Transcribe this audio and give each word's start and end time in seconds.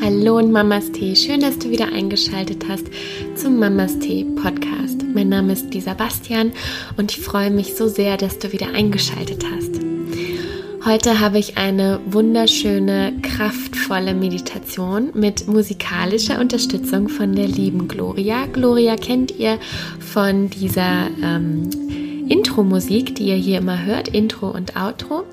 Hallo 0.00 0.38
und 0.38 0.52
Mamas 0.52 0.92
Tee, 0.92 1.14
schön, 1.16 1.40
dass 1.40 1.58
du 1.58 1.70
wieder 1.70 1.92
eingeschaltet 1.92 2.64
hast 2.68 2.86
zum 3.34 3.58
Mamas 3.58 3.98
Tee 3.98 4.24
Podcast. 4.24 5.04
Mein 5.14 5.28
Name 5.28 5.52
ist 5.52 5.72
Lisa 5.74 5.94
Bastian 5.94 6.52
und 6.96 7.12
ich 7.12 7.20
freue 7.20 7.50
mich 7.50 7.74
so 7.74 7.88
sehr, 7.88 8.16
dass 8.16 8.38
du 8.38 8.52
wieder 8.52 8.72
eingeschaltet 8.72 9.44
hast. 9.44 9.80
Heute 10.84 11.20
habe 11.20 11.38
ich 11.38 11.58
eine 11.58 12.00
wunderschöne, 12.06 13.12
kraftvolle 13.22 14.14
Meditation 14.14 15.10
mit 15.14 15.46
musikalischer 15.46 16.40
Unterstützung 16.40 17.08
von 17.08 17.36
der 17.36 17.46
lieben 17.46 17.86
Gloria. 17.86 18.46
Gloria 18.46 18.96
kennt 18.96 19.38
ihr 19.38 19.60
von 20.12 20.50
dieser 20.50 21.08
ähm, 21.22 21.70
Intro-Musik, 22.28 23.14
die 23.14 23.24
ihr 23.24 23.36
hier 23.36 23.58
immer 23.58 23.84
hört, 23.84 24.08
Intro 24.08 24.48
und 24.50 24.76
Outro 24.76 25.24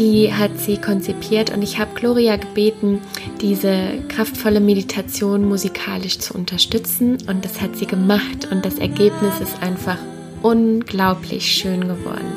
die 0.00 0.32
hat 0.32 0.58
sie 0.58 0.78
konzipiert 0.78 1.50
und 1.50 1.62
ich 1.62 1.78
habe 1.78 1.90
Gloria 1.94 2.36
gebeten, 2.36 3.00
diese 3.42 4.02
kraftvolle 4.08 4.60
Meditation 4.60 5.46
musikalisch 5.46 6.18
zu 6.18 6.34
unterstützen 6.34 7.18
und 7.28 7.44
das 7.44 7.60
hat 7.60 7.76
sie 7.76 7.86
gemacht 7.86 8.48
und 8.50 8.64
das 8.64 8.78
Ergebnis 8.78 9.40
ist 9.40 9.62
einfach 9.62 9.98
unglaublich 10.42 11.52
schön 11.52 11.82
geworden. 11.82 12.32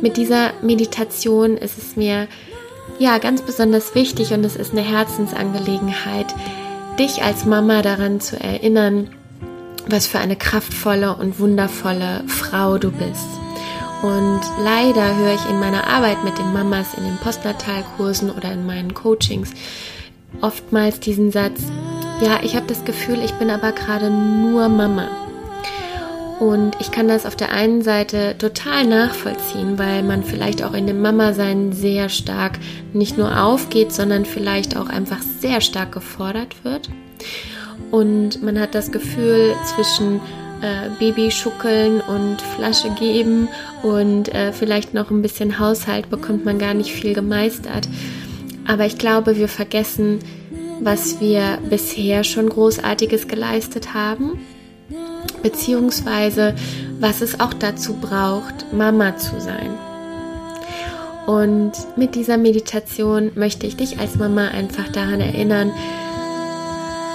Mit 0.00 0.16
dieser 0.16 0.52
Meditation 0.62 1.56
ist 1.56 1.76
es 1.76 1.96
mir 1.96 2.28
ja 3.00 3.18
ganz 3.18 3.42
besonders 3.42 3.96
wichtig 3.96 4.32
und 4.32 4.44
es 4.44 4.54
ist 4.54 4.72
eine 4.72 4.82
Herzensangelegenheit, 4.82 6.32
dich 7.00 7.22
als 7.24 7.44
Mama 7.46 7.82
daran 7.82 8.20
zu 8.20 8.38
erinnern, 8.38 9.08
was 9.88 10.06
für 10.06 10.18
eine 10.18 10.36
kraftvolle 10.36 11.16
und 11.16 11.38
wundervolle 11.38 12.24
Frau 12.26 12.78
du 12.78 12.90
bist. 12.90 13.28
Und 14.02 14.40
leider 14.62 15.16
höre 15.16 15.34
ich 15.34 15.48
in 15.48 15.60
meiner 15.60 15.86
Arbeit 15.86 16.24
mit 16.24 16.36
den 16.38 16.52
Mamas 16.52 16.94
in 16.94 17.04
den 17.04 17.16
Postnatalkursen 17.16 18.30
oder 18.30 18.52
in 18.52 18.66
meinen 18.66 18.92
Coachings 18.92 19.52
oftmals 20.40 21.00
diesen 21.00 21.30
Satz, 21.30 21.62
ja, 22.20 22.40
ich 22.42 22.56
habe 22.56 22.66
das 22.66 22.84
Gefühl, 22.84 23.22
ich 23.24 23.32
bin 23.34 23.50
aber 23.50 23.72
gerade 23.72 24.10
nur 24.10 24.68
Mama. 24.68 25.08
Und 26.40 26.76
ich 26.80 26.90
kann 26.90 27.06
das 27.06 27.26
auf 27.26 27.36
der 27.36 27.52
einen 27.52 27.82
Seite 27.82 28.36
total 28.38 28.84
nachvollziehen, 28.86 29.78
weil 29.78 30.02
man 30.02 30.24
vielleicht 30.24 30.64
auch 30.64 30.74
in 30.74 30.86
dem 30.86 31.00
Mama-Sein 31.00 31.72
sehr 31.72 32.08
stark 32.08 32.58
nicht 32.92 33.16
nur 33.16 33.40
aufgeht, 33.40 33.92
sondern 33.92 34.24
vielleicht 34.24 34.76
auch 34.76 34.88
einfach 34.88 35.20
sehr 35.40 35.60
stark 35.60 35.92
gefordert 35.92 36.64
wird. 36.64 36.90
Und 37.90 38.42
man 38.42 38.58
hat 38.58 38.74
das 38.74 38.90
Gefühl, 38.90 39.54
zwischen 39.64 40.20
äh, 40.62 40.88
Baby 40.98 41.30
schuckeln 41.30 42.00
und 42.00 42.40
Flasche 42.40 42.90
geben 42.90 43.48
und 43.82 44.34
äh, 44.34 44.52
vielleicht 44.52 44.94
noch 44.94 45.10
ein 45.10 45.22
bisschen 45.22 45.58
Haushalt 45.58 46.10
bekommt 46.10 46.44
man 46.44 46.58
gar 46.58 46.74
nicht 46.74 46.92
viel 46.92 47.14
gemeistert. 47.14 47.88
Aber 48.66 48.86
ich 48.86 48.98
glaube, 48.98 49.36
wir 49.36 49.48
vergessen, 49.48 50.20
was 50.80 51.20
wir 51.20 51.58
bisher 51.68 52.24
schon 52.24 52.48
Großartiges 52.48 53.28
geleistet 53.28 53.94
haben, 53.94 54.38
beziehungsweise 55.42 56.54
was 56.98 57.20
es 57.20 57.40
auch 57.40 57.52
dazu 57.52 57.94
braucht, 57.94 58.72
Mama 58.72 59.16
zu 59.16 59.40
sein. 59.40 59.70
Und 61.26 61.72
mit 61.96 62.14
dieser 62.14 62.36
Meditation 62.36 63.32
möchte 63.34 63.66
ich 63.66 63.76
dich 63.76 63.98
als 63.98 64.16
Mama 64.16 64.48
einfach 64.48 64.88
daran 64.88 65.20
erinnern, 65.20 65.72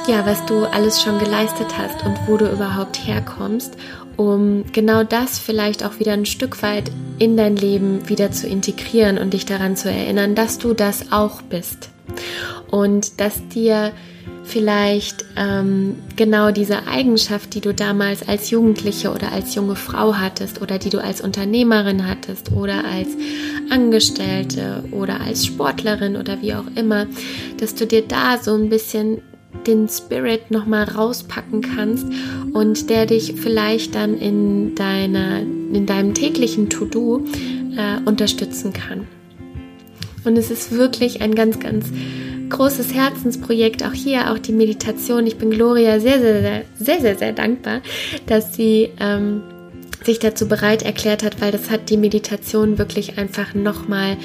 ja, 0.10 0.26
was 0.26 0.44
du 0.48 0.66
alles 0.66 1.04
schon 1.04 1.20
geleistet 1.20 1.78
hast 1.78 2.04
und 2.04 2.18
wo 2.26 2.36
du 2.36 2.52
überhaupt 2.52 3.06
herkommst, 3.06 3.76
um 4.18 4.64
genau 4.74 5.04
das 5.04 5.38
vielleicht 5.38 5.86
auch 5.86 6.00
wieder 6.00 6.14
ein 6.14 6.26
Stück 6.26 6.64
weit 6.64 6.90
in 7.20 7.38
dein 7.38 7.56
Leben 7.56 8.10
wieder 8.10 8.32
zu 8.32 8.48
integrieren 8.48 9.20
und 9.20 9.34
dich 9.34 9.46
daran 9.46 9.76
zu 9.76 9.92
erinnern, 9.92 10.34
dass 10.34 10.58
du 10.58 10.74
das 10.74 11.12
auch 11.12 11.44
bist. 11.44 11.90
Und 12.72 13.22
dass 13.22 13.48
dir 13.50 13.92
vielleicht 14.46 15.26
ähm, 15.36 15.98
genau 16.16 16.50
diese 16.50 16.88
Eigenschaft, 16.88 17.54
die 17.54 17.62
du 17.62 17.72
damals 17.72 18.28
als 18.28 18.50
Jugendliche 18.50 19.12
oder 19.12 19.32
als 19.32 19.54
junge 19.54 19.76
Frau 19.76 20.16
hattest 20.16 20.60
oder 20.60 20.80
die 20.80 20.90
du 20.90 21.04
als 21.04 21.22
Unternehmerin 21.22 22.08
hattest 22.08 22.52
oder 22.52 22.84
als 22.84 23.10
Angestellte 23.70 24.86
oder 24.90 25.22
als 25.22 25.46
Sportlerin 25.46 26.18
oder 26.18 26.42
wie 26.42 26.56
auch 26.56 26.66
immer, 26.76 27.06
dass 27.60 27.76
du 27.76 27.86
dir 27.86 28.02
da 28.02 28.40
so 28.42 28.56
ein 28.56 28.70
bisschen 28.70 29.22
den 29.66 29.88
Spirit 29.90 30.52
nochmal 30.52 30.84
rauspacken 30.86 31.62
kannst 31.62 32.06
und 32.54 32.90
der 32.90 33.06
dich 33.06 33.34
vielleicht 33.36 33.96
dann 33.96 34.18
in, 34.18 34.76
deiner, 34.76 35.40
in 35.40 35.86
deinem 35.86 36.14
täglichen 36.14 36.70
To-Do 36.70 37.26
äh, 37.76 38.00
unterstützen 38.06 38.74
kann. 38.74 39.08
Und 40.26 40.38
es 40.38 40.52
ist 40.52 40.72
wirklich 40.72 41.22
ein 41.22 41.34
ganz, 41.34 41.60
ganz 41.60 41.88
großes 42.50 42.94
Herzensprojekt, 42.94 43.84
auch 43.84 43.94
hier, 43.94 44.32
auch 44.32 44.40
die 44.40 44.52
Meditation. 44.52 45.26
Ich 45.28 45.38
bin 45.38 45.52
Gloria 45.52 46.00
sehr, 46.00 46.20
sehr, 46.20 46.42
sehr, 46.42 46.64
sehr, 46.78 47.02
sehr, 47.02 47.16
sehr 47.16 47.34
dankbar, 47.34 47.82
dass 48.26 48.56
sie 48.56 48.90
ähm, 49.00 49.42
sich 50.04 50.20
dazu 50.20 50.48
bereit 50.48 50.84
erklärt 50.84 51.24
hat, 51.24 51.42
weil 51.42 51.52
das 51.52 51.70
hat 51.70 51.90
die 51.90 51.98
Meditation 51.98 52.78
wirklich 52.78 53.18
einfach 53.18 53.54
nochmal 53.54 54.18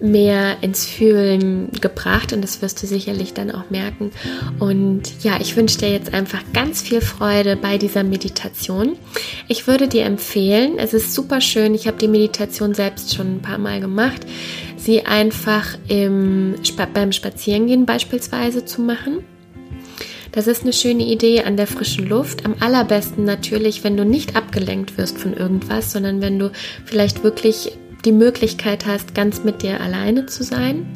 mehr 0.00 0.56
ins 0.60 0.86
Fühlen 0.86 1.70
gebracht 1.80 2.32
und 2.32 2.42
das 2.42 2.62
wirst 2.62 2.82
du 2.82 2.86
sicherlich 2.86 3.34
dann 3.34 3.50
auch 3.50 3.70
merken. 3.70 4.10
Und 4.58 5.02
ja, 5.22 5.38
ich 5.40 5.56
wünsche 5.56 5.78
dir 5.78 5.90
jetzt 5.90 6.12
einfach 6.12 6.42
ganz 6.52 6.82
viel 6.82 7.00
Freude 7.00 7.56
bei 7.56 7.78
dieser 7.78 8.04
Meditation. 8.04 8.96
Ich 9.48 9.66
würde 9.66 9.88
dir 9.88 10.04
empfehlen, 10.04 10.78
es 10.78 10.94
ist 10.94 11.14
super 11.14 11.40
schön, 11.40 11.74
ich 11.74 11.86
habe 11.86 11.98
die 11.98 12.08
Meditation 12.08 12.74
selbst 12.74 13.14
schon 13.14 13.36
ein 13.36 13.42
paar 13.42 13.58
Mal 13.58 13.80
gemacht, 13.80 14.26
sie 14.76 15.06
einfach 15.06 15.78
im, 15.88 16.54
beim 16.92 17.12
Spazierengehen 17.12 17.86
beispielsweise 17.86 18.64
zu 18.64 18.82
machen. 18.82 19.24
Das 20.34 20.48
ist 20.48 20.62
eine 20.62 20.72
schöne 20.72 21.04
Idee 21.04 21.44
an 21.44 21.56
der 21.56 21.68
frischen 21.68 22.08
Luft. 22.08 22.44
Am 22.44 22.56
allerbesten 22.58 23.22
natürlich, 23.22 23.84
wenn 23.84 23.96
du 23.96 24.04
nicht 24.04 24.34
abgelenkt 24.34 24.98
wirst 24.98 25.16
von 25.16 25.32
irgendwas, 25.32 25.92
sondern 25.92 26.20
wenn 26.20 26.40
du 26.40 26.50
vielleicht 26.84 27.22
wirklich 27.22 27.70
die 28.04 28.12
Möglichkeit 28.12 28.86
hast, 28.86 29.14
ganz 29.14 29.44
mit 29.44 29.62
dir 29.62 29.80
alleine 29.80 30.26
zu 30.26 30.44
sein. 30.44 30.86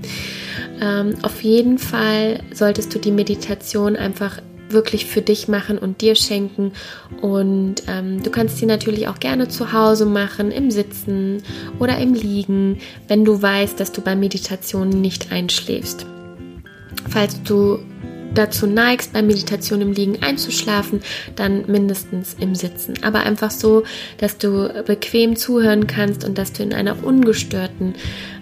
Ähm, 0.80 1.16
auf 1.22 1.42
jeden 1.42 1.78
Fall 1.78 2.41
solltest 2.52 2.94
du 2.94 2.98
die 2.98 3.12
Meditation 3.12 3.96
einfach 3.96 4.41
wirklich 4.70 5.06
für 5.06 5.22
dich 5.22 5.48
machen 5.48 5.78
und 5.78 6.00
dir 6.00 6.14
schenken. 6.14 6.72
Und 7.22 7.76
ähm, 7.88 8.22
du 8.22 8.30
kannst 8.30 8.58
sie 8.58 8.66
natürlich 8.66 9.08
auch 9.08 9.19
gerne 9.19 9.48
zu 9.48 9.72
Hause 9.72 10.06
machen, 10.06 10.50
im 10.50 10.70
Sitzen 10.70 11.42
oder 11.78 11.98
im 11.98 12.14
Liegen, 12.14 12.78
wenn 13.08 13.25
du 13.25 13.40
weißt, 13.40 13.80
dass 13.80 13.92
du 13.92 14.02
bei 14.02 14.14
Meditationen 14.14 15.00
nicht 15.00 15.32
einschläfst. 15.32 16.06
Falls 17.08 17.42
du 17.42 17.78
dazu 18.34 18.66
neigst, 18.66 19.12
bei 19.12 19.22
Meditation 19.22 19.80
im 19.80 19.92
Liegen 19.92 20.22
einzuschlafen, 20.22 21.00
dann 21.36 21.64
mindestens 21.66 22.36
im 22.38 22.54
Sitzen. 22.54 22.94
Aber 23.02 23.20
einfach 23.20 23.50
so, 23.50 23.84
dass 24.18 24.38
du 24.38 24.82
bequem 24.86 25.36
zuhören 25.36 25.86
kannst 25.86 26.24
und 26.24 26.38
dass 26.38 26.52
du 26.52 26.62
in 26.62 26.72
einer 26.72 27.02
ungestörten, 27.04 27.94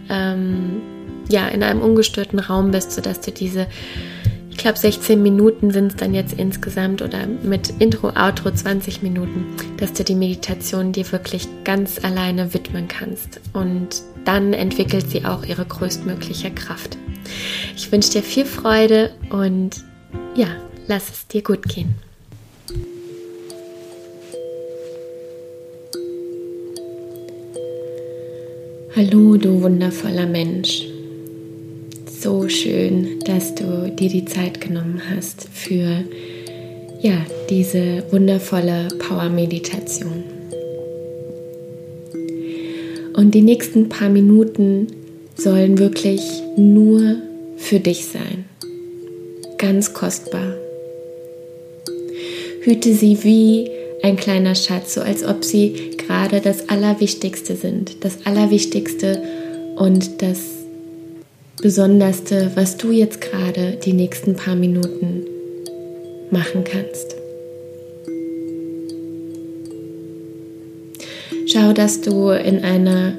ähm, 0.09 0.81
ja, 1.29 1.49
in 1.49 1.63
einem 1.63 1.81
ungestörten 1.81 2.39
Raum 2.39 2.71
bist, 2.71 2.93
sodass 2.93 3.21
du 3.21 3.31
diese 3.31 3.67
ich 4.57 4.63
glaube 4.63 4.79
16 4.79 5.23
Minuten 5.23 5.71
sind 5.71 5.89
es 5.89 5.97
dann 5.97 6.15
jetzt 6.15 6.33
insgesamt 6.33 7.03
oder 7.03 7.27
mit 7.27 7.75
Intro, 7.79 8.09
Outro 8.17 8.51
20 8.51 9.03
Minuten, 9.03 9.45
dass 9.77 9.93
du 9.93 10.03
die 10.03 10.15
Meditation 10.15 10.93
dir 10.93 11.13
wirklich 11.13 11.47
ganz 11.65 12.03
alleine 12.03 12.55
widmen 12.55 12.89
kannst. 12.89 13.39
Und 13.53 14.03
dann 14.25 14.55
entwickelt 14.55 15.11
sie 15.11 15.27
auch 15.27 15.45
ihre 15.45 15.67
größtmögliche 15.67 16.51
Kraft. 16.53 16.97
Ich 17.77 17.91
wünsche 17.93 18.11
dir 18.11 18.23
viel 18.23 18.45
Freude 18.45 19.11
und 19.31 19.85
ja, 20.35 20.49
lass 20.87 21.11
es 21.11 21.27
dir 21.27 21.43
gut 21.43 21.63
gehen. 21.63 21.95
Hallo, 28.97 29.37
du 29.37 29.61
wundervoller 29.61 30.27
Mensch. 30.27 30.87
So 32.19 32.49
schön, 32.49 33.21
dass 33.27 33.55
du 33.55 33.91
dir 33.91 34.09
die 34.09 34.25
Zeit 34.25 34.61
genommen 34.61 35.03
hast 35.11 35.49
für 35.53 36.03
ja, 37.03 37.27
diese 37.51 38.05
wundervolle 38.11 38.89
Power-Meditation. 38.99 40.25
Und 43.15 43.35
die 43.35 43.43
nächsten 43.43 43.89
paar 43.89 44.09
Minuten 44.09 44.89
sollen 45.37 45.79
wirklich 45.79 46.21
nur 46.57 47.17
für 47.57 47.81
dich 47.81 48.07
sein. 48.07 48.45
Ganz 49.59 49.95
kostbar. 49.95 50.55
Hüte 52.63 52.93
sie 52.93 53.23
wie 53.23 53.71
ein 54.03 54.17
kleiner 54.17 54.55
Schatz, 54.55 54.95
so 54.95 55.01
als 55.01 55.25
ob 55.25 55.45
sie 55.45 55.93
gerade 55.97 56.41
das 56.41 56.69
Allerwichtigste 56.69 57.57
sind, 57.57 58.05
das 58.05 58.19
Allerwichtigste 58.25 59.23
und 59.77 60.23
das 60.23 60.41
Besonderste, 61.63 62.53
was 62.55 62.77
du 62.77 62.91
jetzt 62.91 63.21
gerade 63.21 63.79
die 63.85 63.93
nächsten 63.93 64.37
paar 64.37 64.57
Minuten 64.57 65.25
machen 66.31 66.65
kannst. 66.65 67.17
schau, 71.57 71.73
dass 71.73 72.01
du 72.01 72.31
in 72.31 72.63
einer 72.63 73.15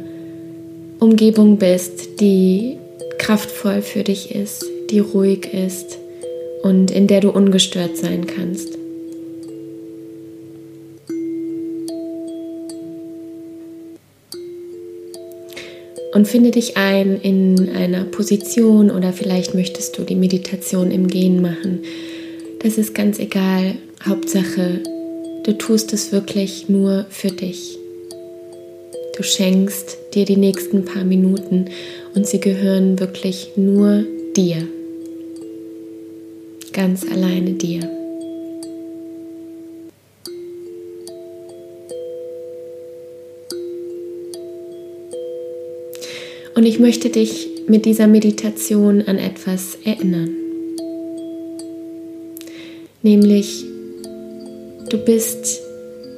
Umgebung 1.00 1.58
bist, 1.58 2.20
die 2.20 2.78
kraftvoll 3.20 3.84
für 3.84 4.04
dich 4.04 4.34
ist, 4.34 4.66
die 4.90 5.00
ruhig 5.00 5.54
ist 5.54 6.00
und 6.64 6.90
in 6.90 7.06
der 7.06 7.22
du 7.22 7.30
ungestört 7.30 7.98
sein 7.98 8.26
kannst. 8.26 8.78
Und 16.14 16.28
finde 16.28 16.50
dich 16.50 16.78
ein 16.78 17.22
in 17.22 17.70
einer 17.70 18.04
Position 18.06 18.90
oder 18.90 19.14
vielleicht 19.14 19.54
möchtest 19.54 20.00
du 20.00 20.04
die 20.04 20.16
Meditation 20.16 20.90
im 20.90 21.08
Gehen 21.08 21.44
machen. 21.44 21.84
Das 22.64 22.80
ist 22.80 22.96
ganz 22.96 23.20
egal. 23.20 23.76
Hauptsache, 24.04 24.82
du 25.44 25.54
tust 25.54 25.94
es 25.94 26.12
wirklich 26.12 26.70
nur 26.70 27.06
für 27.10 27.28
dich. 27.28 27.78
Du 29.16 29.22
schenkst 29.22 29.98
dir 30.18 30.26
die 30.26 30.38
nächsten 30.38 30.84
paar 30.84 31.04
Minuten 31.04 31.66
und 32.16 32.26
sie 32.26 32.40
gehören 32.40 33.00
wirklich 33.00 33.52
nur 33.56 34.04
dir. 34.36 34.68
Ganz 36.74 37.06
alleine 37.06 37.52
dir. 37.52 37.82
Und 46.56 46.66
ich 46.66 46.80
möchte 46.80 47.10
dich 47.10 47.48
mit 47.68 47.86
dieser 47.86 48.08
Meditation 48.08 49.04
an 49.04 49.20
etwas 49.20 49.78
erinnern. 49.86 50.32
Nämlich, 53.04 53.64
du 54.90 54.98
bist 54.98 55.62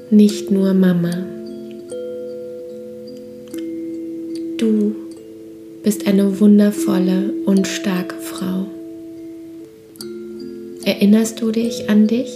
nicht 0.09 0.49
nur 0.51 0.73
Mama. 0.73 1.38
Du 4.59 4.93
bist 5.83 6.05
eine 6.05 6.41
wundervolle 6.41 7.31
und 7.45 7.65
starke 7.65 8.15
Frau. 8.15 8.65
Erinnerst 10.83 11.41
du 11.41 11.51
dich 11.51 11.89
an 11.89 12.07
dich? 12.07 12.29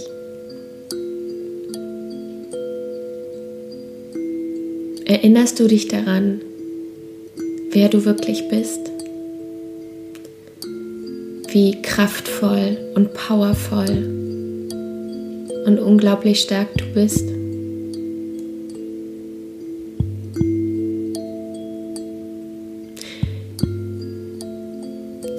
Erinnerst 5.04 5.60
du 5.60 5.68
dich 5.68 5.88
daran, 5.88 6.40
wer 7.72 7.90
du 7.90 8.06
wirklich 8.06 8.48
bist? 8.48 8.80
Wie 11.52 11.82
kraftvoll 11.82 12.78
und 12.94 13.12
powervoll 13.12 14.70
und 15.66 15.78
unglaublich 15.78 16.40
stark 16.40 16.68
du 16.78 16.86
bist? 16.94 17.33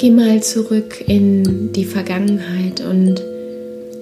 Geh 0.06 0.12
mal 0.12 0.44
zurück 0.44 1.04
in 1.07 1.74
die 1.74 1.84
Vergangenheit 1.84 2.80
und 2.80 3.24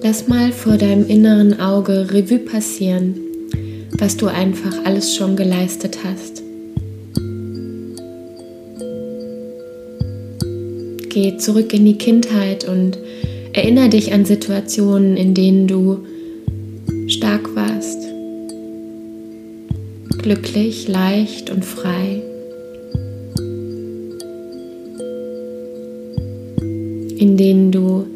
lass 0.02 0.28
mal 0.28 0.52
vor 0.52 0.76
deinem 0.76 1.08
inneren 1.08 1.58
Auge 1.58 2.12
Revue 2.12 2.40
passieren, 2.40 3.14
was 3.98 4.18
du 4.18 4.26
einfach 4.26 4.84
alles 4.84 5.16
schon 5.16 5.34
geleistet 5.34 6.00
hast. 6.04 6.42
Geh 11.08 11.38
zurück 11.38 11.72
in 11.72 11.86
die 11.86 11.96
Kindheit 11.96 12.68
und 12.68 12.98
erinnere 13.54 13.88
dich 13.88 14.12
an 14.12 14.26
Situationen, 14.26 15.16
in 15.16 15.32
denen 15.32 15.66
du 15.66 16.04
stark 17.06 17.56
warst, 17.56 18.02
glücklich, 20.18 20.86
leicht 20.86 21.48
und 21.48 21.64
frei. 21.64 22.23
In 27.18 27.36
denen 27.36 27.70
du 27.70 28.06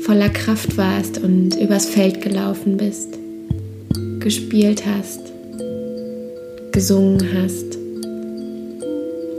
voller 0.00 0.30
Kraft 0.30 0.76
warst 0.76 1.22
und 1.22 1.54
übers 1.60 1.86
Feld 1.86 2.22
gelaufen 2.22 2.76
bist, 2.76 3.08
gespielt 4.18 4.84
hast, 4.86 5.20
gesungen 6.72 7.22
hast 7.34 7.78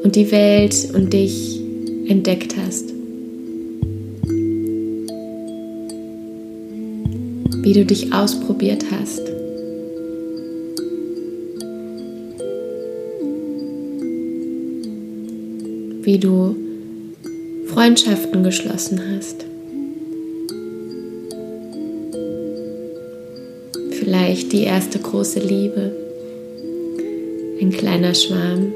und 0.03 0.15
die 0.15 0.31
Welt 0.31 0.89
und 0.93 1.11
dich 1.13 1.59
entdeckt 2.07 2.55
hast. 2.57 2.93
Wie 7.63 7.73
du 7.73 7.85
dich 7.85 8.11
ausprobiert 8.11 8.85
hast. 8.91 9.21
Wie 16.03 16.17
du 16.17 16.60
Freundschaften 17.73 18.43
geschlossen 18.43 19.01
hast. 19.15 19.45
Vielleicht 23.91 24.51
die 24.51 24.63
erste 24.63 24.99
große 24.99 25.39
Liebe, 25.39 25.93
ein 27.61 27.71
kleiner 27.71 28.13
Schwarm 28.13 28.73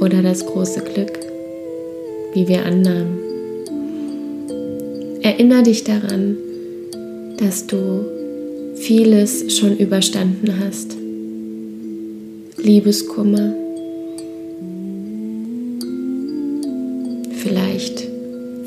oder 0.00 0.22
das 0.22 0.46
große 0.46 0.82
Glück, 0.82 1.18
wie 2.32 2.46
wir 2.46 2.64
annahmen. 2.64 3.18
Erinner 5.22 5.62
dich 5.62 5.82
daran, 5.82 6.36
dass 7.38 7.66
du 7.66 8.04
vieles 8.76 9.58
schon 9.58 9.76
überstanden 9.76 10.60
hast. 10.64 10.96
Liebeskummer, 12.56 13.52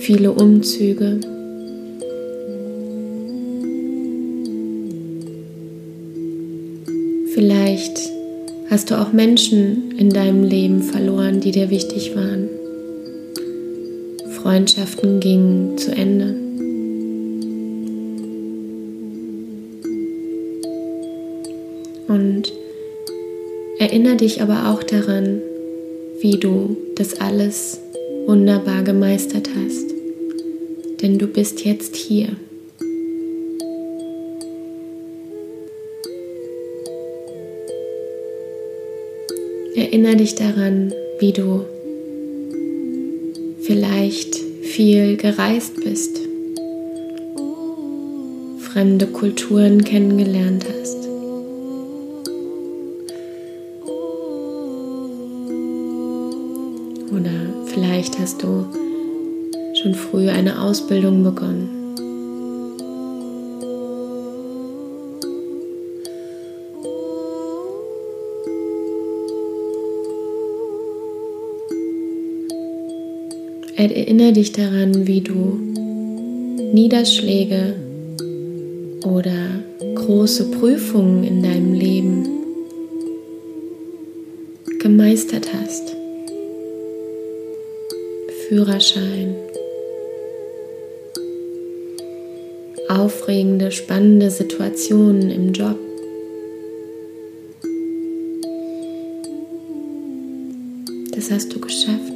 viele 0.04 0.34
Umzüge. 0.34 1.22
Vielleicht 7.34 8.12
hast 8.70 8.92
du 8.92 9.00
auch 9.00 9.14
Menschen 9.14 9.94
in 9.98 10.10
deinem 10.10 10.44
Leben 10.44 10.84
verloren, 10.84 11.40
die 11.40 11.52
dir 11.52 11.70
wichtig 11.70 12.18
waren. 12.18 12.50
Freundschaften 14.42 15.22
gingen 15.22 15.78
zu 15.78 15.92
Ende. 15.92 16.36
Und 22.10 22.52
erinnere 23.80 24.18
dich 24.18 24.42
aber 24.42 24.70
auch 24.70 24.84
daran, 24.84 25.40
wie 26.20 26.38
du 26.38 26.76
das 26.96 27.22
alles 27.22 27.80
wunderbar 28.28 28.84
gemeistert 28.84 29.50
hast, 29.56 29.93
denn 31.04 31.20
du 31.20 31.28
bist 31.28 31.64
jetzt 31.66 31.96
hier. 31.96 32.30
Erinnere 39.76 40.16
dich 40.16 40.34
daran, 40.36 40.94
wie 41.20 41.34
du 41.34 41.66
vielleicht 43.62 44.36
viel 44.36 45.18
gereist 45.18 45.76
bist, 45.84 46.20
fremde 48.60 49.06
Kulturen 49.06 49.84
kennengelernt 49.84 50.66
hast. 50.66 51.04
Vielleicht 57.74 58.20
hast 58.20 58.44
du 58.44 58.66
schon 59.84 59.96
früh 59.96 60.30
eine 60.30 60.62
Ausbildung 60.62 61.24
begonnen. 61.24 61.70
Erinnere 73.76 74.32
dich 74.32 74.54
daran, 74.54 75.06
wie 75.06 75.20
du 75.20 75.60
Niederschläge 76.74 77.76
oder 79.06 79.64
große 79.96 80.52
Prüfungen 80.52 81.26
in 81.26 81.44
deinem 81.44 81.74
Leben 81.74 82.30
gemeistert 84.80 85.48
hast. 85.54 85.94
Führerschein. 88.48 89.36
Aufregende, 92.94 93.72
spannende 93.72 94.30
Situationen 94.30 95.32
im 95.32 95.52
Job. 95.52 95.80
Das 101.16 101.32
hast 101.32 101.56
du 101.56 101.60
geschafft. 101.60 102.13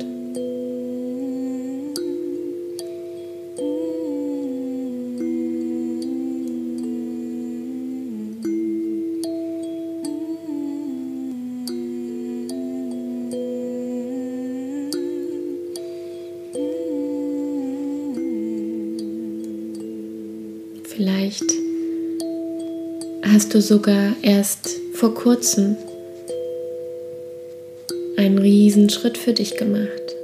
Hast 23.58 23.72
du 23.72 23.76
sogar 23.76 24.16
erst 24.22 24.70
vor 24.94 25.16
kurzem 25.16 25.76
einen 28.16 28.38
Riesenschritt 28.38 29.18
für 29.18 29.34
dich 29.34 29.58
gemacht. 29.58 30.16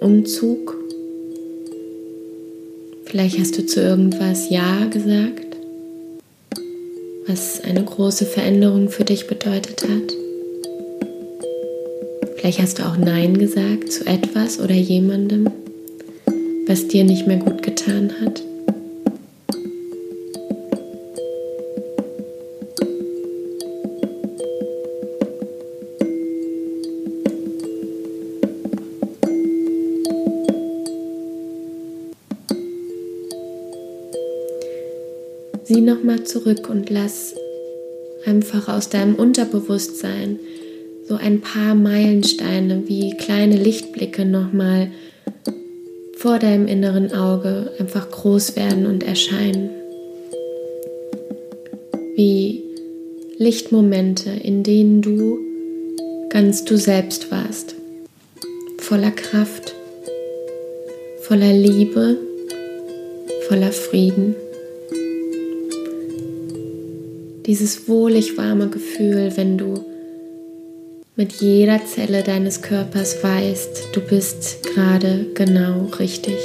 Umzug. 0.00 0.76
Vielleicht 3.06 3.38
hast 3.38 3.56
du 3.56 3.64
zu 3.64 3.80
irgendwas 3.80 4.50
Ja 4.50 4.84
gesagt, 4.84 5.56
was 7.26 7.62
eine 7.62 7.84
große 7.84 8.26
Veränderung 8.26 8.90
für 8.90 9.04
dich 9.04 9.28
bedeutet 9.28 9.84
hat. 9.84 10.14
Vielleicht 12.36 12.60
hast 12.60 12.78
du 12.78 12.82
auch 12.82 12.98
Nein 12.98 13.38
gesagt 13.38 13.90
zu 13.90 14.04
etwas 14.04 14.60
oder 14.60 14.74
jemandem, 14.74 15.50
was 16.66 16.86
dir 16.86 17.04
nicht 17.04 17.26
mehr 17.26 17.38
gut 17.38 17.62
getan 17.62 18.12
hat. 18.20 18.42
Zurück 36.32 36.70
und 36.70 36.88
lass 36.88 37.34
einfach 38.24 38.68
aus 38.68 38.88
deinem 38.88 39.16
Unterbewusstsein 39.16 40.38
so 41.06 41.16
ein 41.16 41.40
paar 41.42 41.74
Meilensteine 41.74 42.84
wie 42.86 43.14
kleine 43.16 43.56
Lichtblicke 43.56 44.24
nochmal 44.24 44.90
vor 46.16 46.38
deinem 46.38 46.68
inneren 46.68 47.12
Auge 47.12 47.72
einfach 47.78 48.10
groß 48.10 48.56
werden 48.56 48.86
und 48.86 49.02
erscheinen. 49.02 49.70
Wie 52.14 52.62
Lichtmomente, 53.36 54.30
in 54.30 54.62
denen 54.62 55.02
du 55.02 55.38
ganz 56.30 56.64
du 56.64 56.78
selbst 56.78 57.30
warst. 57.30 57.74
Voller 58.78 59.10
Kraft, 59.10 59.74
voller 61.22 61.52
Liebe, 61.52 62.16
voller 63.48 63.72
Frieden. 63.72 64.36
Dieses 67.52 67.86
wohlig 67.86 68.38
warme 68.38 68.68
Gefühl, 68.68 69.30
wenn 69.34 69.58
du 69.58 69.74
mit 71.16 71.34
jeder 71.34 71.84
Zelle 71.84 72.22
deines 72.22 72.62
Körpers 72.62 73.22
weißt, 73.22 73.88
du 73.92 74.00
bist 74.00 74.62
gerade 74.62 75.26
genau 75.34 75.84
richtig, 75.98 76.38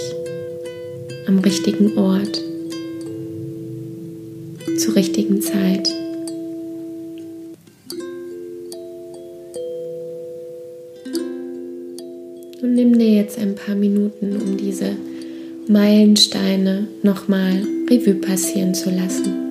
am 1.26 1.40
richtigen 1.40 1.98
Ort, 1.98 2.44
zur 4.80 4.98
richtigen 4.98 5.42
Zeit. 5.42 5.88
Und 12.62 12.74
nimm 12.74 13.00
dir 13.00 13.12
jetzt 13.12 13.40
ein 13.40 13.56
paar 13.56 13.76
Minuten, 13.76 14.42
um 14.42 14.58
diese 14.58 14.98
Meilensteine 15.70 16.90
nochmal 17.02 17.66
Revue 17.90 18.16
passieren 18.16 18.74
zu 18.74 18.90
lassen. 18.90 19.47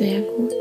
Sehr 0.00 0.22
gut. 0.22 0.54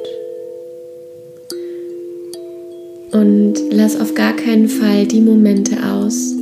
Und 3.14 3.54
lass 3.72 3.98
auf 3.98 4.14
gar 4.14 4.36
keinen 4.36 4.68
Fall 4.68 5.06
die 5.06 5.22
Momente 5.22 5.78
aus, 5.82 6.36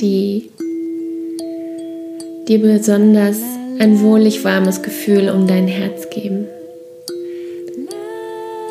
die 0.00 0.48
dir 2.48 2.58
besonders 2.58 3.36
ein 3.78 4.00
wohlig 4.00 4.42
warmes 4.44 4.80
Gefühl 4.80 5.28
um 5.28 5.46
dein 5.46 5.68
Herz 5.68 6.08
geben. 6.08 6.46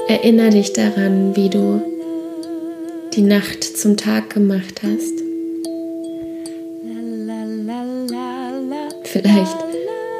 Erinnere 0.08 0.50
dich 0.50 0.74
daran, 0.74 1.36
wie 1.36 1.50
du 1.50 1.84
die 3.14 3.22
Nacht 3.22 3.64
zum 3.64 3.96
Tag 3.96 4.32
gemacht 4.32 4.82
hast. 4.82 5.14
Vielleicht 9.04 9.58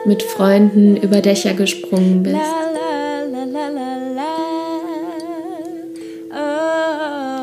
mit 0.06 0.22
Freunden 0.22 0.96
über 0.96 1.22
Dächer 1.22 1.56
gesprungen 1.56 2.22
bist. 2.22 2.69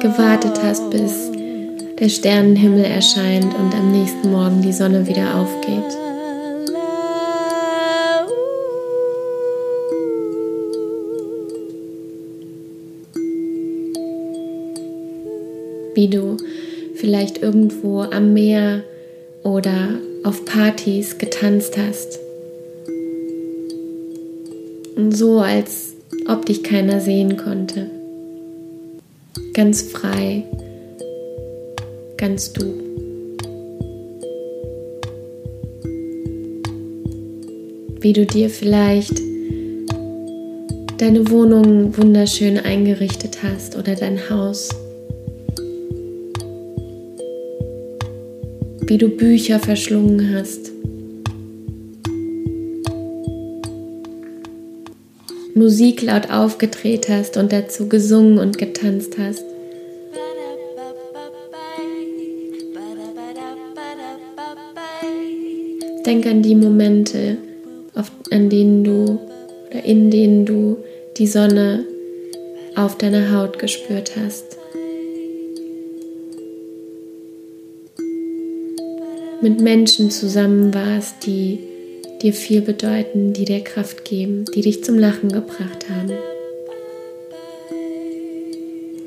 Gewartet 0.07 0.63
hast, 0.63 0.89
bis 0.91 1.33
der 1.99 2.09
Sternenhimmel 2.09 2.85
erscheint 2.85 3.53
und 3.59 3.75
am 3.75 3.91
nächsten 3.91 4.31
Morgen 4.31 4.63
die 4.63 4.73
Sonne 4.73 5.09
wieder 5.09 5.35
aufgeht. 5.35 5.83
Wie 15.97 16.09
du 16.09 16.37
vielleicht 16.95 17.43
irgendwo 17.43 18.03
am 18.03 18.33
Meer 18.33 18.85
oder 19.43 19.89
auf 20.23 20.45
Partys 20.45 21.19
getanzt 21.19 21.77
hast. 21.77 22.21
Und 24.95 25.17
so, 25.17 25.41
als 25.41 25.95
ob 26.29 26.47
dich 26.47 26.63
keiner 26.63 27.01
sehen 27.01 27.37
konnte 27.37 27.96
ganz 29.57 29.81
frei, 29.81 30.45
ganz 32.19 32.53
du. 32.53 32.63
Wie 38.01 38.13
du 38.13 38.27
dir 38.27 38.51
vielleicht 38.51 39.19
deine 40.99 41.31
Wohnung 41.31 41.97
wunderschön 41.97 42.59
eingerichtet 42.59 43.39
hast 43.43 43.79
oder 43.79 43.95
dein 43.95 44.29
Haus. 44.29 44.69
Wie 48.87 48.99
du 48.99 49.09
Bücher 49.09 49.59
verschlungen 49.59 50.35
hast. 50.35 50.76
Musik 55.57 56.03
laut 56.03 56.29
aufgedreht 56.31 57.09
hast 57.09 57.39
und 57.39 57.51
dazu 57.51 57.89
gesungen 57.89 58.39
und 58.39 58.59
getanzt 58.59 59.17
hast. 59.19 59.43
Denk 66.05 66.27
an 66.27 66.43
die 66.43 66.55
Momente, 66.55 67.39
an 68.31 68.51
denen 68.51 68.85
du 68.85 69.19
oder 69.71 69.83
in 69.83 70.11
denen 70.11 70.45
du 70.45 70.77
die 71.17 71.27
Sonne 71.27 71.87
auf 72.75 72.99
deiner 72.99 73.33
Haut 73.33 73.59
gespürt 73.59 74.13
hast. 74.15 74.59
Mit 79.41 79.63
Menschen 79.63 80.11
zusammen 80.11 80.75
warst, 80.75 81.25
die 81.25 81.61
dir 82.23 82.33
viel 82.33 82.61
bedeuten, 82.61 83.33
die 83.33 83.45
dir 83.45 83.61
Kraft 83.61 84.05
geben, 84.05 84.45
die 84.55 84.63
dich 84.63 84.85
zum 84.85 84.99
Lachen 84.99 85.31
gebracht 85.31 85.87
haben. 85.91 86.13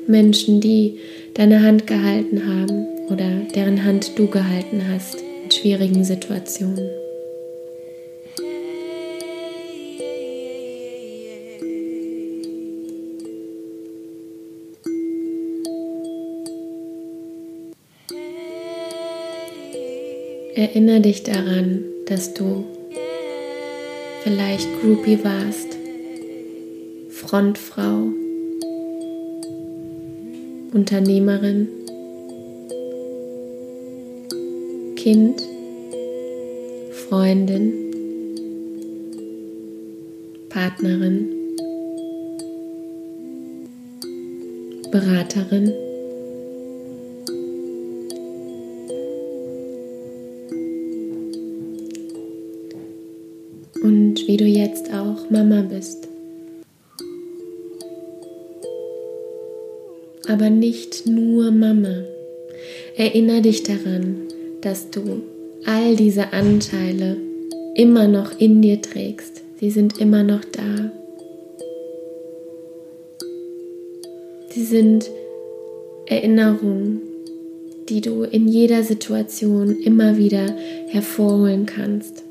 Menschen, 0.06 0.60
die 0.60 0.98
deine 1.34 1.62
Hand 1.62 1.86
gehalten 1.86 2.46
haben 2.46 2.86
oder 3.08 3.28
deren 3.54 3.84
Hand 3.84 4.18
du 4.18 4.26
gehalten 4.26 4.82
hast 4.88 5.16
in 5.44 5.50
schwierigen 5.50 6.04
Situationen. 6.04 6.90
Erinnere 20.54 21.00
dich 21.00 21.22
daran, 21.22 21.84
dass 22.06 22.34
du 22.34 22.64
vielleicht 24.22 24.68
Groupie 24.80 25.18
warst, 25.24 25.76
Frontfrau, 27.10 28.08
Unternehmerin, 30.72 31.68
Kind, 34.96 35.42
Freundin, 37.08 37.72
Partnerin, 40.48 41.28
Beraterin. 44.90 45.89
Wie 54.30 54.36
du 54.36 54.44
jetzt 54.44 54.94
auch 54.94 55.28
Mama 55.28 55.62
bist. 55.62 56.06
Aber 60.28 60.50
nicht 60.50 61.04
nur 61.04 61.50
Mama. 61.50 62.04
Erinnere 62.96 63.40
dich 63.40 63.64
daran, 63.64 64.28
dass 64.60 64.88
du 64.90 65.22
all 65.66 65.96
diese 65.96 66.32
Anteile 66.32 67.16
immer 67.74 68.06
noch 68.06 68.38
in 68.38 68.62
dir 68.62 68.80
trägst. 68.80 69.42
Sie 69.58 69.70
sind 69.72 69.98
immer 69.98 70.22
noch 70.22 70.44
da. 70.44 70.92
Sie 74.50 74.62
sind 74.62 75.10
Erinnerungen, 76.06 77.00
die 77.88 78.00
du 78.00 78.22
in 78.22 78.46
jeder 78.46 78.84
Situation 78.84 79.80
immer 79.80 80.18
wieder 80.18 80.54
hervorholen 80.86 81.66
kannst. 81.66 82.29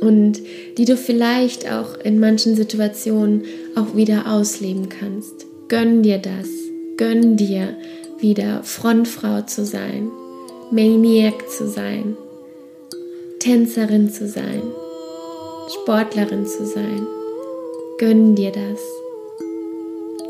Und 0.00 0.40
die 0.76 0.84
du 0.84 0.96
vielleicht 0.96 1.70
auch 1.70 1.98
in 1.98 2.20
manchen 2.20 2.54
Situationen 2.54 3.44
auch 3.74 3.96
wieder 3.96 4.30
ausleben 4.32 4.88
kannst. 4.88 5.46
Gönn 5.68 6.02
dir 6.02 6.18
das. 6.18 6.48
Gönn 6.96 7.36
dir 7.36 7.76
wieder 8.18 8.62
Frontfrau 8.64 9.42
zu 9.42 9.64
sein, 9.64 10.10
Maniac 10.72 11.48
zu 11.48 11.68
sein, 11.68 12.16
Tänzerin 13.38 14.10
zu 14.10 14.26
sein, 14.26 14.62
Sportlerin 15.72 16.44
zu 16.44 16.66
sein. 16.66 17.06
Gönn 17.98 18.34
dir 18.34 18.50
das. 18.50 18.80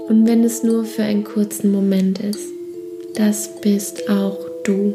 Und 0.08 0.26
wenn 0.26 0.44
es 0.44 0.62
nur 0.62 0.84
für 0.84 1.02
einen 1.02 1.24
kurzen 1.24 1.72
Moment 1.72 2.18
ist, 2.20 2.52
das 3.14 3.60
bist 3.60 4.08
auch 4.10 4.38
du. 4.64 4.94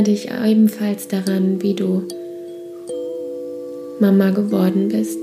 Erinnere 0.00 0.04
dich 0.04 0.30
ebenfalls 0.30 1.08
daran, 1.08 1.60
wie 1.60 1.74
du 1.74 2.02
Mama 4.00 4.30
geworden 4.30 4.88
bist, 4.88 5.18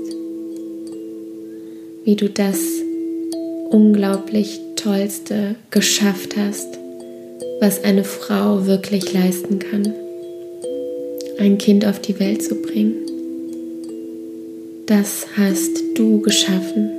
wie 2.04 2.14
du 2.14 2.28
das 2.28 2.60
unglaublich 3.70 4.60
Tollste 4.76 5.56
geschafft 5.70 6.36
hast, 6.36 6.78
was 7.60 7.82
eine 7.82 8.04
Frau 8.04 8.66
wirklich 8.66 9.12
leisten 9.12 9.58
kann, 9.58 9.92
ein 11.40 11.58
Kind 11.58 11.84
auf 11.84 12.00
die 12.00 12.18
Welt 12.20 12.42
zu 12.42 12.54
bringen. 12.54 12.94
Das 14.86 15.26
hast 15.36 15.82
du 15.96 16.20
geschaffen. 16.20 16.90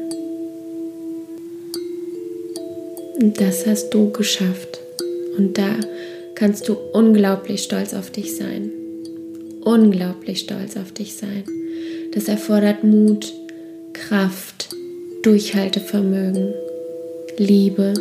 Und 3.22 3.40
das 3.40 3.66
hast 3.66 3.92
du 3.92 4.12
geschafft. 4.12 4.80
Und 5.38 5.58
da 5.58 5.76
kannst 6.40 6.70
du 6.70 6.78
unglaublich 6.94 7.64
stolz 7.64 7.94
auf 7.94 8.12
dich 8.12 8.38
sein. 8.38 8.72
Unglaublich 9.62 10.40
stolz 10.40 10.78
auf 10.78 10.94
dich 10.94 11.18
sein. 11.18 11.44
Das 12.14 12.30
erfordert 12.30 12.82
Mut, 12.86 13.34
Kraft, 13.92 14.70
Durchhaltevermögen, 15.22 16.54
Liebe, 17.38 17.94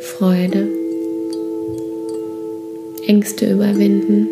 Freude, 0.00 0.66
Ängste 3.06 3.52
überwinden, 3.52 4.26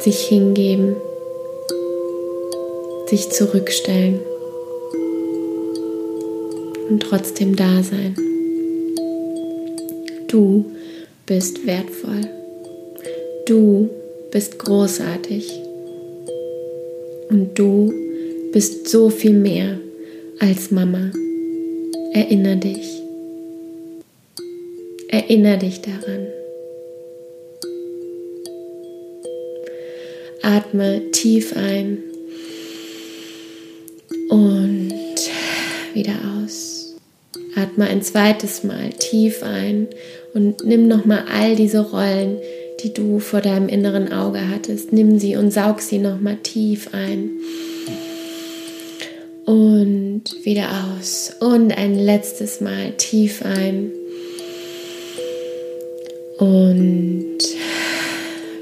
sich 0.00 0.20
hingeben, 0.26 0.96
sich 3.06 3.30
zurückstellen 3.30 4.20
und 6.88 7.00
trotzdem 7.00 7.56
da 7.56 7.82
sein. 7.82 8.14
Du 10.28 10.64
bist 11.26 11.66
wertvoll. 11.66 12.28
Du 13.46 13.88
bist 14.30 14.58
großartig. 14.58 15.52
Und 17.28 17.58
du 17.58 17.92
bist 18.52 18.88
so 18.88 19.10
viel 19.10 19.32
mehr 19.32 19.78
als 20.38 20.70
Mama. 20.70 21.10
Erinner 22.12 22.56
dich. 22.56 23.02
Erinner 25.08 25.56
dich 25.56 25.80
daran. 25.80 26.26
Atme 30.42 31.10
tief 31.10 31.56
ein 31.56 31.98
und 34.28 34.92
wieder 35.94 36.14
aus. 36.42 36.75
Atme 37.56 37.86
ein 37.86 38.02
zweites 38.02 38.64
Mal 38.64 38.90
tief 38.90 39.42
ein 39.42 39.88
und 40.34 40.64
nimm 40.64 40.86
nochmal 40.88 41.24
all 41.32 41.56
diese 41.56 41.80
Rollen, 41.80 42.36
die 42.82 42.92
du 42.92 43.18
vor 43.18 43.40
deinem 43.40 43.68
inneren 43.68 44.12
Auge 44.12 44.50
hattest. 44.50 44.92
Nimm 44.92 45.18
sie 45.18 45.36
und 45.36 45.50
saug 45.50 45.80
sie 45.80 45.98
nochmal 45.98 46.36
tief 46.42 46.90
ein. 46.92 47.30
Und 49.46 50.24
wieder 50.42 50.68
aus. 50.98 51.32
Und 51.40 51.76
ein 51.76 51.94
letztes 51.94 52.60
Mal 52.60 52.92
tief 52.98 53.42
ein. 53.42 53.90
Und 56.38 57.38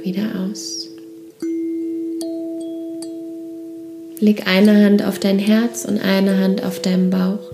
wieder 0.05 0.47
aus. 0.47 0.89
Leg 4.21 4.47
eine 4.47 4.85
Hand 4.85 5.05
auf 5.05 5.19
dein 5.19 5.41
Herz 5.41 5.85
und 5.85 5.99
eine 5.99 6.39
Hand 6.39 6.63
auf 6.63 6.81
deinen 6.81 7.11
Bauch. 7.11 7.54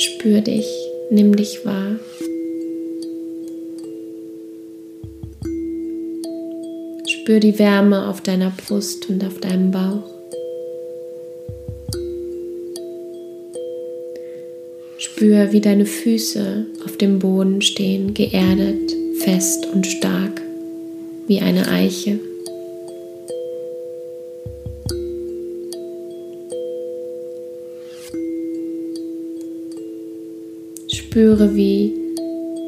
Spür 0.00 0.40
dich, 0.40 0.66
nimm 1.10 1.36
dich 1.36 1.66
wahr. 1.66 1.96
Spür 7.06 7.38
die 7.38 7.58
Wärme 7.58 8.08
auf 8.08 8.22
deiner 8.22 8.50
Brust 8.50 9.10
und 9.10 9.22
auf 9.22 9.40
deinem 9.40 9.70
Bauch. 9.70 10.08
Spür, 14.96 15.52
wie 15.52 15.60
deine 15.60 15.84
Füße 15.84 16.64
auf 16.86 16.96
dem 16.96 17.18
Boden 17.18 17.60
stehen, 17.60 18.14
geerdet, 18.14 18.96
fest 19.18 19.66
und 19.66 19.86
stark, 19.86 20.40
wie 21.26 21.40
eine 21.40 21.68
Eiche. 21.68 22.18
Spüre, 31.20 31.54
wie 31.54 31.92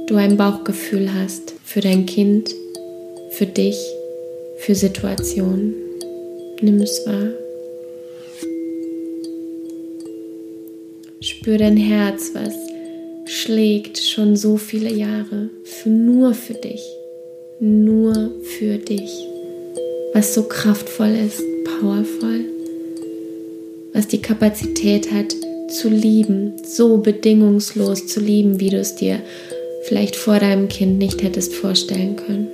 du 0.09 0.17
ein 0.17 0.37
Bauchgefühl 0.37 1.15
hast 1.15 1.55
für 1.65 1.81
dein 1.81 2.05
Kind, 2.05 2.55
für 3.31 3.47
dich, 3.47 3.79
für 4.59 4.75
Situationen. 4.75 5.75
Nimm 6.61 6.83
es 6.83 7.01
wahr. 7.07 7.31
Spür 11.23 11.57
dein 11.57 11.79
Herz, 11.79 12.33
was 12.35 12.53
schlägt 13.25 13.97
schon 13.97 14.37
so 14.37 14.59
viele 14.59 14.93
Jahre, 14.93 15.49
für 15.65 15.89
nur 15.89 16.35
für 16.35 16.53
dich, 16.53 16.83
nur 17.59 18.33
für 18.43 18.77
dich, 18.77 19.11
was 20.13 20.35
so 20.35 20.43
kraftvoll 20.43 21.15
ist, 21.27 21.43
powervoll, 21.65 22.45
was 23.95 24.09
die 24.09 24.21
Kapazität 24.21 25.11
hat, 25.11 25.35
zu 25.73 25.89
lieben, 25.89 26.53
so 26.65 26.99
bedingungslos 26.99 28.07
zu 28.07 28.21
lieben, 28.21 28.61
wie 28.61 28.71
du 28.71 28.77
es 28.77 28.95
dir 28.95 29.21
vielleicht 29.85 30.17
vor 30.17 30.39
deinem 30.39 30.69
Kind 30.69 30.99
nicht 30.99 31.23
hättest 31.23 31.55
vorstellen 31.55 32.17
können. 32.17 32.49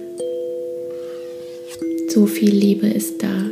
So 2.08 2.26
viel 2.26 2.54
Liebe 2.54 2.86
ist 2.86 3.22
da 3.22 3.46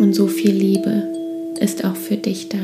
und 0.00 0.14
so 0.14 0.26
viel 0.26 0.52
Liebe 0.52 1.04
ist 1.60 1.84
auch 1.84 1.96
für 1.96 2.16
dich 2.16 2.48
da. 2.48 2.58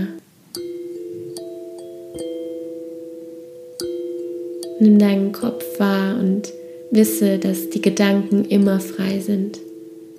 Nimm 4.80 4.98
deinen 4.98 5.32
Kopf 5.32 5.64
wahr 5.78 6.18
und 6.18 6.52
wisse, 6.90 7.38
dass 7.38 7.70
die 7.70 7.80
Gedanken 7.80 8.44
immer 8.44 8.80
frei 8.80 9.20
sind. 9.20 9.58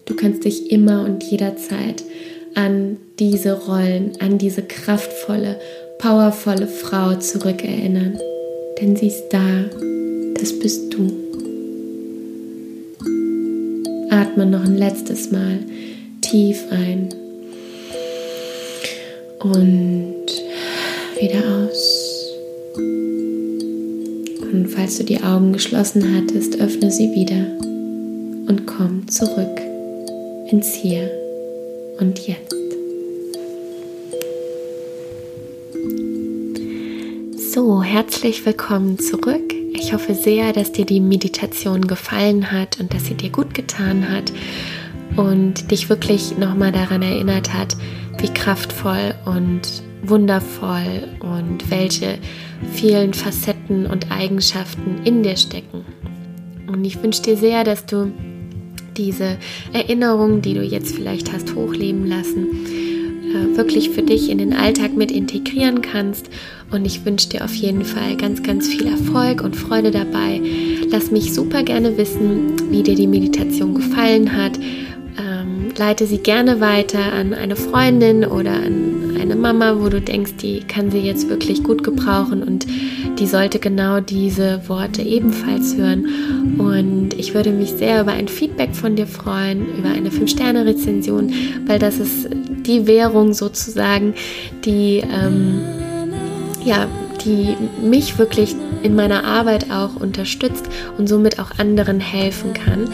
Du 0.06 0.16
kannst 0.16 0.46
dich 0.46 0.72
immer 0.72 1.04
und 1.04 1.24
jederzeit 1.24 2.04
an 2.56 2.98
diese 3.20 3.54
Rollen, 3.54 4.14
an 4.20 4.38
diese 4.38 4.62
kraftvolle, 4.62 5.60
powervolle 6.00 6.68
Frau 6.68 7.16
zurückerinnern. 7.16 8.18
Denn 8.80 8.96
sie 8.96 9.08
ist 9.08 9.26
da, 9.30 9.66
das 10.40 10.58
bist 10.60 10.94
du. 10.94 11.12
Atme 14.10 14.46
noch 14.46 14.64
ein 14.64 14.78
letztes 14.78 15.32
Mal 15.32 15.60
tief 16.22 16.64
ein 16.72 17.10
und 19.40 20.26
wieder 21.20 21.44
aus. 21.64 22.32
Und 24.52 24.68
falls 24.70 24.98
du 24.98 25.04
die 25.04 25.22
Augen 25.22 25.54
geschlossen 25.54 26.04
hattest, 26.16 26.60
öffne 26.60 26.92
sie 26.92 27.14
wieder 27.14 27.46
und 28.48 28.66
komm 28.66 29.08
zurück 29.08 29.62
ins 30.50 30.74
Hier 30.74 31.25
und 32.00 32.20
Jetzt. 32.28 32.54
So, 37.54 37.82
herzlich 37.82 38.46
willkommen 38.46 39.00
zurück. 39.00 39.54
Ich 39.74 39.94
hoffe 39.94 40.14
sehr, 40.14 40.52
dass 40.52 40.72
dir 40.72 40.86
die 40.86 41.00
Meditation 41.00 41.88
gefallen 41.88 42.52
hat 42.52 42.80
und 42.80 42.94
dass 42.94 43.06
sie 43.06 43.14
dir 43.14 43.30
gut 43.30 43.54
getan 43.54 44.10
hat 44.10 44.32
und 45.16 45.72
dich 45.72 45.90
wirklich 45.90 46.38
nochmal 46.38 46.72
daran 46.72 47.02
erinnert 47.02 47.54
hat, 47.54 47.78
wie 48.20 48.34
kraftvoll 48.34 49.16
und 49.26 49.62
wundervoll 50.04 51.08
und 51.20 51.70
welche 51.70 52.18
vielen 52.74 53.14
Facetten 53.14 53.86
und 53.86 54.12
Eigenschaften 54.12 55.02
in 55.04 55.24
dir 55.24 55.38
stecken. 55.38 55.86
Und 56.68 56.84
ich 56.84 57.02
wünsche 57.02 57.22
dir 57.22 57.38
sehr, 57.38 57.64
dass 57.64 57.86
du 57.86 58.12
diese 58.98 59.38
Erinnerungen, 59.74 60.42
die 60.42 60.54
du 60.54 60.64
jetzt 60.64 60.96
vielleicht 60.96 61.32
hast 61.32 61.56
hochleben 61.56 62.08
lassen, 62.08 62.48
äh, 63.36 63.58
wirklich 63.58 63.90
für 63.90 64.02
dich 64.02 64.30
in 64.30 64.38
den 64.38 64.54
Alltag 64.54 64.96
mit 64.96 65.12
integrieren 65.12 65.82
kannst. 65.82 66.30
Und 66.72 66.86
ich 66.86 67.06
wünsche 67.06 67.30
dir 67.30 67.44
auf 67.44 67.54
jeden 67.54 67.86
Fall 67.86 68.16
ganz, 68.18 68.44
ganz 68.44 68.68
viel 68.68 68.88
Erfolg 68.88 69.42
und 69.42 69.56
Freude 69.56 69.92
dabei. 69.92 70.42
Lass 70.90 71.12
mich 71.12 71.34
super 71.34 71.64
gerne 71.64 71.98
wissen, 71.98 72.72
wie 72.72 72.84
dir 72.84 72.96
die 72.96 73.08
Meditation 73.08 73.76
gefallen 73.76 74.36
hat. 74.36 74.58
Ähm, 75.18 75.70
leite 75.78 76.08
sie 76.08 76.18
gerne 76.18 76.60
weiter 76.60 77.14
an 77.14 77.34
eine 77.34 77.56
Freundin 77.56 78.26
oder 78.26 78.52
an 78.52 78.95
eine 79.26 79.36
Mama, 79.36 79.78
wo 79.80 79.90
du 79.90 80.00
denkst, 80.00 80.36
die 80.42 80.62
kann 80.62 80.92
sie 80.92 81.00
jetzt 81.00 81.30
wirklich 81.30 81.64
gut 81.64 81.84
gebrauchen 81.84 82.44
und 82.44 82.66
die 83.20 83.28
sollte 83.28 83.60
genau 83.60 84.00
diese 84.00 84.62
Worte 84.68 85.02
ebenfalls 85.02 85.76
hören. 85.76 86.06
Und 86.58 87.14
ich 87.18 87.34
würde 87.34 87.52
mich 87.52 87.72
sehr 87.72 88.02
über 88.02 88.12
ein 88.12 88.28
Feedback 88.28 88.76
von 88.76 88.96
dir 88.96 89.08
freuen, 89.08 89.66
über 89.78 89.90
eine 89.90 90.10
5-Sterne-Rezension, 90.10 91.34
weil 91.66 91.80
das 91.80 92.00
ist 92.00 92.30
die 92.32 92.88
Währung 92.88 93.34
sozusagen, 93.34 94.14
die, 94.64 94.98
ähm, 94.98 95.62
ja, 96.64 96.88
die 97.24 97.56
mich 97.82 98.18
wirklich 98.18 98.56
in 98.84 98.96
meiner 98.96 99.24
Arbeit 99.24 99.72
auch 99.72 99.96
unterstützt 99.96 100.66
und 100.98 101.08
somit 101.08 101.40
auch 101.40 101.52
anderen 101.58 102.00
helfen 102.00 102.54
kann. 102.54 102.90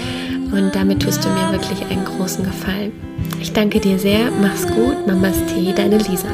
Und 0.52 0.72
damit 0.74 1.04
tust 1.04 1.24
du 1.24 1.30
mir 1.30 1.52
wirklich 1.52 1.86
einen 1.90 2.06
großen 2.06 2.44
Gefallen. 2.44 2.92
Ich 3.42 3.54
danke 3.54 3.80
dir 3.80 3.98
sehr, 3.98 4.30
mach's 4.40 4.68
gut, 4.68 5.08
Namaste, 5.08 5.74
deine 5.74 5.98
Lisa. 5.98 6.30